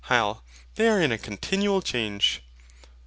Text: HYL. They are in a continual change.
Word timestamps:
HYL. 0.09 0.41
They 0.77 0.87
are 0.89 0.99
in 0.99 1.11
a 1.11 1.19
continual 1.19 1.83
change. 1.83 2.41